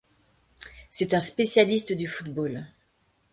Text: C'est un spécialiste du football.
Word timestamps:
C'est 0.89 1.13
un 1.13 1.19
spécialiste 1.19 1.93
du 1.93 2.07
football. 2.07 2.65